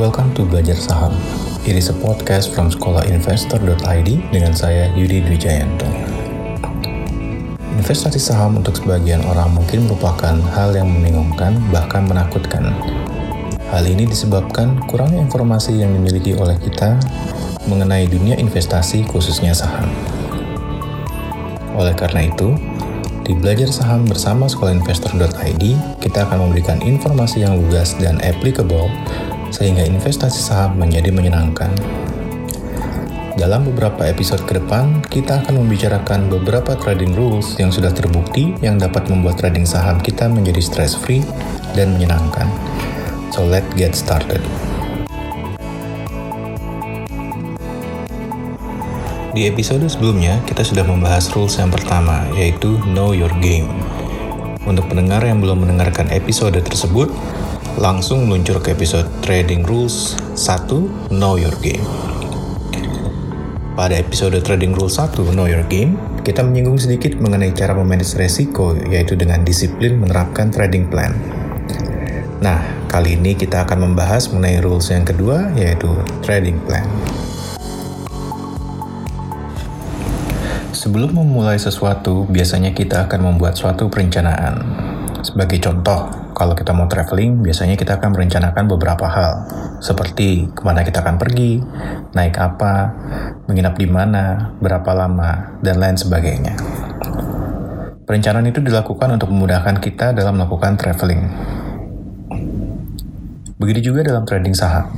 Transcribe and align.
Welcome 0.00 0.32
to 0.40 0.48
Belajar 0.48 0.80
Saham. 0.80 1.12
It 1.68 1.76
is 1.76 1.92
a 1.92 1.96
podcast 2.00 2.56
from 2.56 2.72
sekolahinvestor.id 2.72 4.08
dengan 4.32 4.56
saya 4.56 4.88
Yudi 4.96 5.20
Dwijayanto. 5.20 5.84
Investasi 7.76 8.16
saham 8.16 8.56
untuk 8.56 8.80
sebagian 8.80 9.20
orang 9.28 9.52
mungkin 9.52 9.84
merupakan 9.84 10.40
hal 10.56 10.72
yang 10.72 10.88
membingungkan 10.88 11.60
bahkan 11.68 12.08
menakutkan. 12.08 12.72
Hal 13.68 13.84
ini 13.84 14.08
disebabkan 14.08 14.80
kurangnya 14.88 15.20
informasi 15.20 15.84
yang 15.84 15.92
dimiliki 15.92 16.32
oleh 16.32 16.56
kita 16.56 16.96
mengenai 17.68 18.08
dunia 18.08 18.40
investasi 18.40 19.04
khususnya 19.04 19.52
saham. 19.52 19.92
Oleh 21.76 21.92
karena 21.92 22.24
itu, 22.24 22.56
di 23.28 23.36
Belajar 23.36 23.68
Saham 23.68 24.08
bersama 24.08 24.48
sekolahinvestor.id, 24.48 25.64
kita 26.00 26.24
akan 26.24 26.48
memberikan 26.48 26.80
informasi 26.80 27.44
yang 27.44 27.60
lugas 27.60 27.92
dan 28.00 28.16
applicable 28.24 28.88
sehingga 29.50 29.84
investasi 29.84 30.40
saham 30.40 30.78
menjadi 30.78 31.12
menyenangkan. 31.12 31.70
Dalam 33.38 33.62
beberapa 33.70 34.04
episode 34.10 34.42
ke 34.44 34.58
depan, 34.58 35.00
kita 35.06 35.40
akan 35.40 35.62
membicarakan 35.62 36.26
beberapa 36.26 36.74
trading 36.74 37.14
rules 37.14 37.54
yang 37.62 37.70
sudah 37.70 37.94
terbukti 37.94 38.52
yang 38.58 38.76
dapat 38.76 39.06
membuat 39.06 39.38
trading 39.38 39.64
saham 39.64 40.02
kita 40.02 40.26
menjadi 40.26 40.58
stress-free 40.58 41.22
dan 41.78 41.94
menyenangkan. 41.94 42.50
So 43.30 43.46
let's 43.46 43.70
get 43.78 43.94
started. 43.94 44.42
Di 49.30 49.46
episode 49.46 49.86
sebelumnya, 49.86 50.42
kita 50.42 50.66
sudah 50.66 50.82
membahas 50.82 51.30
rules 51.30 51.54
yang 51.54 51.70
pertama, 51.70 52.26
yaitu 52.34 52.82
Know 52.90 53.14
Your 53.14 53.30
Game. 53.38 53.70
Untuk 54.66 54.90
pendengar 54.90 55.22
yang 55.22 55.38
belum 55.38 55.64
mendengarkan 55.64 56.10
episode 56.10 56.58
tersebut, 56.58 57.08
langsung 57.78 58.26
meluncur 58.26 58.58
ke 58.58 58.74
episode 58.74 59.06
Trading 59.22 59.62
Rules 59.62 60.18
1 60.34 61.14
Know 61.14 61.38
Your 61.38 61.54
Game. 61.62 61.84
Pada 63.78 63.94
episode 63.94 64.34
Trading 64.42 64.74
Rules 64.74 64.98
1 64.98 65.30
Know 65.30 65.46
Your 65.46 65.62
Game, 65.70 65.94
kita 66.26 66.42
menyinggung 66.42 66.82
sedikit 66.82 67.14
mengenai 67.22 67.54
cara 67.54 67.70
memanage 67.78 68.18
resiko, 68.18 68.74
yaitu 68.74 69.14
dengan 69.14 69.46
disiplin 69.46 70.02
menerapkan 70.02 70.50
trading 70.50 70.90
plan. 70.90 71.14
Nah, 72.42 72.58
kali 72.90 73.14
ini 73.14 73.38
kita 73.38 73.62
akan 73.62 73.92
membahas 73.92 74.34
mengenai 74.34 74.58
rules 74.64 74.90
yang 74.90 75.06
kedua, 75.06 75.54
yaitu 75.54 75.94
trading 76.26 76.58
plan. 76.66 76.88
Sebelum 80.74 81.12
memulai 81.12 81.60
sesuatu, 81.60 82.24
biasanya 82.26 82.74
kita 82.74 83.06
akan 83.06 83.30
membuat 83.30 83.54
suatu 83.54 83.92
perencanaan. 83.92 84.64
Sebagai 85.20 85.60
contoh, 85.60 86.08
kalau 86.32 86.56
kita 86.56 86.72
mau 86.72 86.88
traveling, 86.88 87.44
biasanya 87.44 87.76
kita 87.76 88.00
akan 88.00 88.16
merencanakan 88.16 88.64
beberapa 88.64 89.04
hal, 89.04 89.32
seperti 89.84 90.48
ke 90.48 90.62
mana 90.64 90.80
kita 90.80 91.04
akan 91.04 91.20
pergi, 91.20 91.60
naik 92.16 92.40
apa, 92.40 92.96
menginap 93.44 93.76
di 93.76 93.84
mana, 93.84 94.56
berapa 94.58 94.90
lama, 94.96 95.60
dan 95.60 95.76
lain 95.76 96.00
sebagainya. 96.00 96.56
Perencanaan 98.08 98.48
itu 98.48 98.64
dilakukan 98.64 99.20
untuk 99.20 99.30
memudahkan 99.30 99.76
kita 99.78 100.16
dalam 100.16 100.40
melakukan 100.40 100.74
traveling. 100.80 101.22
Begitu 103.60 103.92
juga 103.92 104.00
dalam 104.02 104.24
trading 104.24 104.56
saham. 104.56 104.88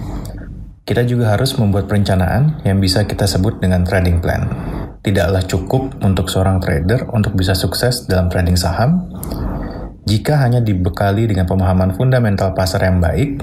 Kita 0.87 1.03
juga 1.03 1.35
harus 1.35 1.55
membuat 1.59 1.91
perencanaan 1.91 2.63
yang 2.63 2.79
bisa 2.79 3.05
kita 3.05 3.27
sebut 3.27 3.59
dengan 3.59 3.83
trading 3.83 4.23
plan 4.23 4.47
tidaklah 5.03 5.43
cukup 5.43 5.99
untuk 6.07 6.31
seorang 6.31 6.63
trader 6.63 7.11
untuk 7.11 7.35
bisa 7.35 7.59
sukses 7.59 8.07
dalam 8.07 8.31
trading 8.31 8.55
saham 8.55 9.11
jika 10.03 10.35
hanya 10.43 10.59
dibekali 10.59 11.31
dengan 11.31 11.47
pemahaman 11.47 11.95
fundamental 11.95 12.51
pasar 12.59 12.91
yang 12.91 12.99
baik 12.99 13.39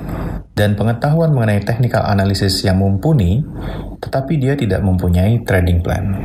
dan 0.59 0.75
pengetahuan 0.75 1.31
mengenai 1.31 1.63
technical 1.63 2.03
analysis 2.03 2.59
yang 2.67 2.75
mumpuni, 2.75 3.39
tetapi 4.03 4.35
dia 4.35 4.59
tidak 4.59 4.83
mempunyai 4.83 5.39
trading 5.47 5.79
plan. 5.79 6.19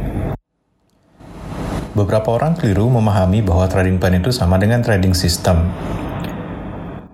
Beberapa 1.95 2.35
orang 2.35 2.59
keliru 2.59 2.91
memahami 2.91 3.47
bahwa 3.47 3.71
trading 3.71 4.03
plan 4.03 4.19
itu 4.19 4.35
sama 4.35 4.59
dengan 4.59 4.83
trading 4.83 5.15
system. 5.15 5.71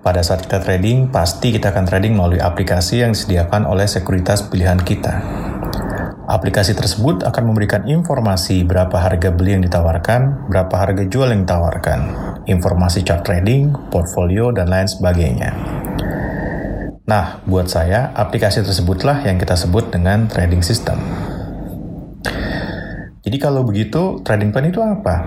Pada 0.00 0.25
saat 0.25 0.41
kita 0.48 0.64
trading, 0.64 1.12
pasti 1.12 1.52
kita 1.52 1.76
akan 1.76 1.84
trading 1.84 2.16
melalui 2.16 2.41
aplikasi 2.41 3.04
yang 3.04 3.12
disediakan 3.12 3.69
oleh 3.69 3.84
sekuritas 3.84 4.48
pilihan 4.48 4.81
kita. 4.81 5.20
Aplikasi 6.30 6.78
tersebut 6.78 7.26
akan 7.26 7.50
memberikan 7.50 7.91
informasi 7.91 8.62
berapa 8.62 8.94
harga 8.94 9.34
beli 9.34 9.58
yang 9.58 9.66
ditawarkan, 9.66 10.46
berapa 10.46 10.70
harga 10.78 11.02
jual 11.10 11.26
yang 11.26 11.42
ditawarkan, 11.42 12.00
informasi 12.46 13.02
chart 13.02 13.26
trading, 13.26 13.74
portfolio, 13.91 14.54
dan 14.54 14.70
lain 14.70 14.86
sebagainya. 14.86 15.50
Nah, 17.10 17.42
buat 17.42 17.66
saya, 17.66 18.14
aplikasi 18.14 18.62
tersebutlah 18.62 19.26
yang 19.26 19.42
kita 19.42 19.58
sebut 19.58 19.90
dengan 19.90 20.30
trading 20.30 20.62
system. 20.62 21.02
Jadi 23.26 23.36
kalau 23.42 23.66
begitu, 23.66 24.22
trading 24.22 24.54
plan 24.54 24.70
itu 24.70 24.78
apa? 24.78 25.26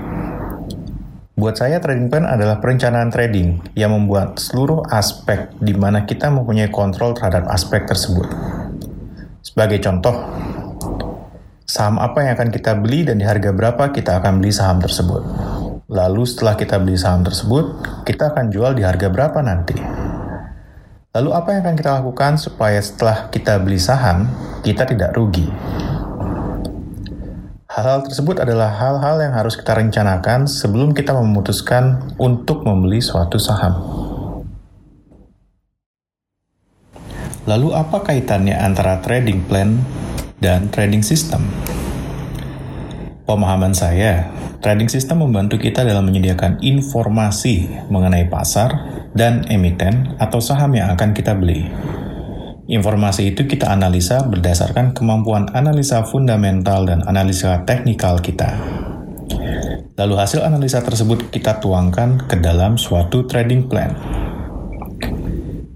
Buat 1.36 1.60
saya, 1.60 1.84
trading 1.84 2.08
plan 2.08 2.24
adalah 2.24 2.64
perencanaan 2.64 3.12
trading 3.12 3.76
yang 3.76 3.92
membuat 3.92 4.40
seluruh 4.40 4.88
aspek 4.88 5.52
di 5.60 5.76
mana 5.76 6.08
kita 6.08 6.32
mempunyai 6.32 6.72
kontrol 6.72 7.12
terhadap 7.12 7.52
aspek 7.52 7.84
tersebut. 7.84 8.32
Sebagai 9.44 9.84
contoh, 9.84 10.16
saham 11.64 12.00
apa 12.00 12.28
yang 12.28 12.36
akan 12.36 12.50
kita 12.52 12.76
beli 12.80 13.08
dan 13.08 13.20
di 13.20 13.26
harga 13.26 13.56
berapa 13.56 13.92
kita 13.96 14.20
akan 14.20 14.44
beli 14.44 14.52
saham 14.52 14.84
tersebut. 14.84 15.24
Lalu 15.88 16.24
setelah 16.28 16.56
kita 16.56 16.80
beli 16.80 16.96
saham 17.00 17.24
tersebut, 17.24 17.66
kita 18.08 18.32
akan 18.36 18.52
jual 18.52 18.72
di 18.76 18.84
harga 18.84 19.08
berapa 19.12 19.40
nanti. 19.44 19.78
Lalu 21.14 21.30
apa 21.30 21.50
yang 21.54 21.62
akan 21.62 21.76
kita 21.78 21.92
lakukan 22.02 22.42
supaya 22.42 22.82
setelah 22.82 23.30
kita 23.30 23.62
beli 23.62 23.78
saham, 23.78 24.26
kita 24.66 24.90
tidak 24.90 25.14
rugi? 25.14 25.46
Hal-hal 27.70 28.06
tersebut 28.06 28.42
adalah 28.42 28.70
hal-hal 28.70 29.22
yang 29.22 29.34
harus 29.34 29.58
kita 29.58 29.74
rencanakan 29.78 30.46
sebelum 30.46 30.94
kita 30.94 31.14
memutuskan 31.14 32.06
untuk 32.22 32.66
membeli 32.66 33.02
suatu 33.02 33.42
saham. 33.42 33.74
Lalu 37.44 37.76
apa 37.76 38.02
kaitannya 38.02 38.56
antara 38.56 39.02
trading 39.04 39.46
plan 39.46 39.82
dan 40.44 40.68
trading 40.68 41.00
system. 41.00 41.48
Pemahaman 43.24 43.72
saya, 43.72 44.28
trading 44.60 44.92
system 44.92 45.24
membantu 45.24 45.56
kita 45.56 45.88
dalam 45.88 46.04
menyediakan 46.04 46.60
informasi 46.60 47.88
mengenai 47.88 48.28
pasar 48.28 49.00
dan 49.16 49.48
emiten 49.48 50.20
atau 50.20 50.44
saham 50.44 50.76
yang 50.76 50.92
akan 50.92 51.16
kita 51.16 51.32
beli. 51.32 51.64
Informasi 52.68 53.32
itu 53.32 53.48
kita 53.48 53.72
analisa 53.72 54.28
berdasarkan 54.28 54.92
kemampuan 54.92 55.48
analisa 55.56 56.04
fundamental 56.04 56.84
dan 56.84 57.00
analisa 57.08 57.64
teknikal 57.64 58.20
kita. 58.20 58.60
Lalu 59.96 60.16
hasil 60.20 60.44
analisa 60.44 60.84
tersebut 60.84 61.32
kita 61.32 61.64
tuangkan 61.64 62.28
ke 62.28 62.36
dalam 62.44 62.76
suatu 62.76 63.24
trading 63.24 63.72
plan. 63.72 63.96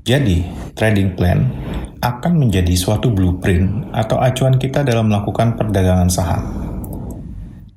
Jadi, 0.04 0.48
trading 0.76 1.16
plan 1.16 1.67
akan 2.02 2.34
menjadi 2.38 2.74
suatu 2.78 3.10
blueprint 3.10 3.90
atau 3.94 4.22
acuan 4.22 4.62
kita 4.62 4.86
dalam 4.86 5.10
melakukan 5.10 5.58
perdagangan 5.58 6.10
saham. 6.10 6.44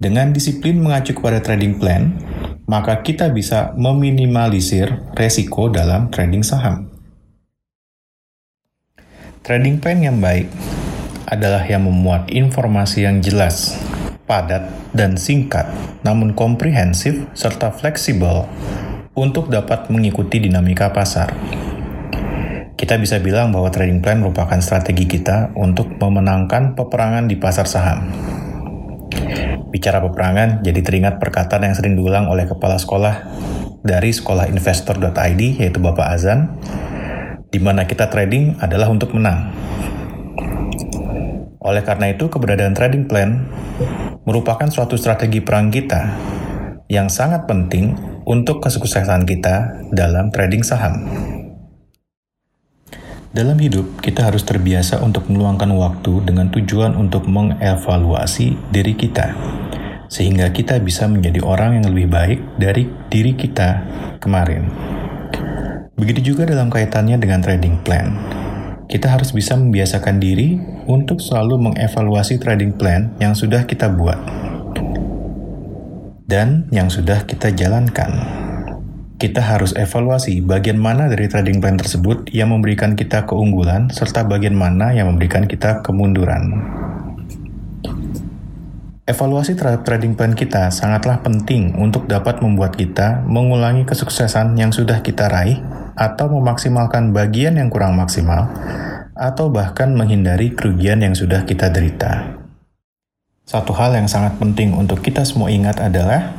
Dengan 0.01 0.33
disiplin 0.33 0.81
mengacu 0.81 1.13
kepada 1.13 1.45
trading 1.45 1.77
plan, 1.77 2.17
maka 2.65 3.05
kita 3.05 3.29
bisa 3.29 3.77
meminimalisir 3.77 5.13
resiko 5.13 5.69
dalam 5.69 6.09
trading 6.09 6.41
saham. 6.41 6.89
Trading 9.45 9.81
plan 9.81 10.01
yang 10.01 10.21
baik 10.21 10.49
adalah 11.29 11.65
yang 11.65 11.85
memuat 11.85 12.29
informasi 12.29 13.09
yang 13.09 13.21
jelas, 13.25 13.77
padat, 14.29 14.69
dan 14.93 15.17
singkat, 15.17 15.69
namun 16.07 16.37
komprehensif 16.37 17.27
serta 17.33 17.73
fleksibel 17.73 18.47
untuk 19.16 19.51
dapat 19.51 19.91
mengikuti 19.91 20.41
dinamika 20.43 20.93
pasar. 20.95 21.34
Kita 22.80 22.97
bisa 22.97 23.21
bilang 23.21 23.53
bahwa 23.53 23.68
trading 23.68 24.00
plan 24.00 24.24
merupakan 24.24 24.56
strategi 24.65 25.04
kita 25.04 25.53
untuk 25.53 26.00
memenangkan 26.00 26.72
peperangan 26.72 27.28
di 27.28 27.36
pasar 27.36 27.68
saham. 27.68 28.09
Bicara 29.68 30.00
peperangan, 30.00 30.65
jadi 30.65 30.80
teringat 30.80 31.21
perkataan 31.21 31.68
yang 31.68 31.77
sering 31.77 31.92
diulang 31.92 32.32
oleh 32.32 32.48
kepala 32.48 32.80
sekolah 32.80 33.28
dari 33.84 34.16
sekolah 34.16 34.48
investor.id 34.48 35.60
yaitu 35.60 35.77
Bapak 35.77 36.09
Azan, 36.09 36.56
di 37.53 37.60
mana 37.60 37.84
kita 37.84 38.09
trading 38.09 38.56
adalah 38.65 38.88
untuk 38.88 39.12
menang. 39.12 39.53
Oleh 41.60 41.84
karena 41.84 42.16
itu, 42.16 42.32
keberadaan 42.32 42.72
trading 42.72 43.04
plan 43.04 43.44
merupakan 44.24 44.72
suatu 44.72 44.97
strategi 44.97 45.44
perang 45.44 45.68
kita 45.68 46.16
yang 46.88 47.12
sangat 47.12 47.44
penting 47.44 47.92
untuk 48.24 48.65
kesuksesan 48.65 49.28
kita 49.28 49.84
dalam 49.92 50.32
trading 50.32 50.65
saham. 50.65 51.28
Dalam 53.30 53.62
hidup, 53.62 54.03
kita 54.03 54.27
harus 54.27 54.42
terbiasa 54.42 54.98
untuk 55.06 55.30
meluangkan 55.30 55.71
waktu 55.78 56.27
dengan 56.27 56.50
tujuan 56.50 56.98
untuk 56.98 57.30
mengevaluasi 57.30 58.59
diri 58.74 58.98
kita, 58.98 59.38
sehingga 60.10 60.50
kita 60.50 60.82
bisa 60.82 61.06
menjadi 61.06 61.38
orang 61.47 61.78
yang 61.78 61.94
lebih 61.94 62.10
baik 62.10 62.38
dari 62.59 62.91
diri 63.06 63.38
kita 63.38 63.86
kemarin. 64.18 64.66
Begitu 65.94 66.34
juga 66.34 66.42
dalam 66.42 66.74
kaitannya 66.74 67.22
dengan 67.22 67.38
trading 67.38 67.78
plan. 67.86 68.18
kita 68.91 69.06
harus 69.06 69.30
bisa 69.30 69.54
membiasakan 69.54 70.18
diri 70.18 70.59
untuk 70.91 71.22
selalu 71.22 71.71
mengevaluasi 71.71 72.42
trading 72.42 72.74
plan 72.74 73.15
yang 73.22 73.38
sudah 73.38 73.62
kita 73.62 73.86
buat 73.86 74.18
dan 76.27 76.66
yang 76.74 76.91
sudah 76.91 77.22
kita 77.22 77.54
jalankan. 77.54 78.10
Kita 79.21 79.45
harus 79.45 79.77
evaluasi 79.77 80.41
bagian 80.41 80.81
mana 80.81 81.05
dari 81.05 81.28
trading 81.28 81.61
plan 81.61 81.77
tersebut 81.77 82.33
yang 82.33 82.57
memberikan 82.57 82.97
kita 82.97 83.28
keunggulan, 83.28 83.93
serta 83.93 84.25
bagian 84.25 84.57
mana 84.57 84.97
yang 84.97 85.13
memberikan 85.13 85.45
kita 85.45 85.84
kemunduran. 85.84 86.57
Evaluasi 89.05 89.61
terhadap 89.61 89.84
trading 89.84 90.17
plan 90.17 90.33
kita 90.33 90.72
sangatlah 90.72 91.21
penting 91.21 91.77
untuk 91.77 92.09
dapat 92.09 92.41
membuat 92.41 92.81
kita 92.81 93.21
mengulangi 93.28 93.84
kesuksesan 93.84 94.57
yang 94.57 94.72
sudah 94.72 95.05
kita 95.05 95.28
raih 95.28 95.61
atau 96.01 96.33
memaksimalkan 96.41 97.13
bagian 97.13 97.61
yang 97.61 97.69
kurang 97.69 98.01
maksimal, 98.01 98.49
atau 99.13 99.53
bahkan 99.53 99.93
menghindari 99.93 100.57
kerugian 100.57 101.05
yang 101.05 101.13
sudah 101.13 101.45
kita 101.45 101.69
derita. 101.69 102.41
Satu 103.45 103.77
hal 103.77 103.93
yang 104.01 104.09
sangat 104.09 104.41
penting 104.41 104.73
untuk 104.73 105.05
kita 105.05 105.28
semua 105.28 105.53
ingat 105.53 105.77
adalah 105.77 106.33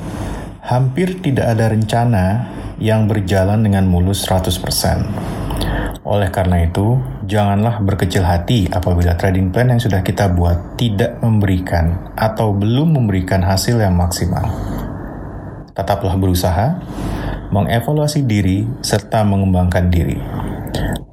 hampir 0.65 1.21
tidak 1.21 1.45
ada 1.45 1.69
rencana 1.69 2.25
yang 2.81 3.05
berjalan 3.05 3.61
dengan 3.61 3.85
mulus 3.85 4.25
100%. 4.25 6.01
Oleh 6.01 6.33
karena 6.33 6.65
itu, 6.65 6.97
janganlah 7.29 7.77
berkecil 7.85 8.25
hati 8.25 8.65
apabila 8.73 9.13
trading 9.13 9.53
plan 9.53 9.69
yang 9.69 9.77
sudah 9.77 10.01
kita 10.01 10.33
buat 10.33 10.75
tidak 10.75 11.21
memberikan 11.21 12.11
atau 12.17 12.57
belum 12.57 12.97
memberikan 12.97 13.45
hasil 13.45 13.77
yang 13.77 13.93
maksimal. 13.93 14.49
Tetaplah 15.77 16.17
berusaha, 16.17 16.81
mengevaluasi 17.53 18.25
diri, 18.25 18.65
serta 18.81 19.21
mengembangkan 19.21 19.93
diri. 19.93 20.17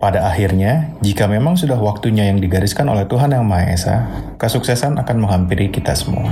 Pada 0.00 0.24
akhirnya, 0.30 0.96
jika 1.04 1.28
memang 1.28 1.60
sudah 1.60 1.76
waktunya 1.76 2.32
yang 2.32 2.40
digariskan 2.40 2.88
oleh 2.88 3.04
Tuhan 3.10 3.34
Yang 3.34 3.44
Maha 3.44 3.66
Esa, 3.68 3.96
kesuksesan 4.40 4.96
akan 4.96 5.16
menghampiri 5.20 5.68
kita 5.68 5.92
semua. 5.92 6.30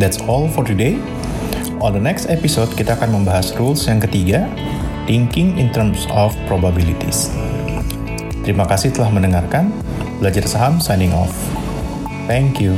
That's 0.00 0.16
all 0.24 0.48
for 0.48 0.64
today. 0.64 0.96
On 1.80 1.96
the 1.96 2.02
next 2.02 2.28
episode, 2.28 2.68
kita 2.76 2.92
akan 2.92 3.24
membahas 3.24 3.56
rules 3.56 3.88
yang 3.88 4.04
ketiga, 4.04 4.44
thinking 5.08 5.56
in 5.56 5.72
terms 5.72 6.04
of 6.12 6.36
probabilities. 6.44 7.32
Terima 8.44 8.68
kasih 8.68 8.92
telah 8.92 9.08
mendengarkan. 9.08 9.72
Belajar 10.20 10.44
saham 10.44 10.76
signing 10.76 11.16
off. 11.16 11.32
Thank 12.28 12.60
you. 12.60 12.76